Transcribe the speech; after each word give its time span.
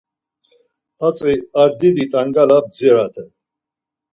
Hatzi 1.01 1.33
ar 1.61 1.69
didi 1.79 2.05
t̆angala 2.11 2.57
bdziraten. 2.65 3.29